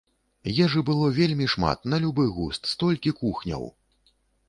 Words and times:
Ежы 0.63 0.81
было 0.87 1.09
вельмі 1.19 1.47
шмат, 1.55 1.85
на 1.95 2.01
любы 2.07 2.27
густ, 2.41 2.61
столькі 2.75 3.17
кухняў! 3.25 3.73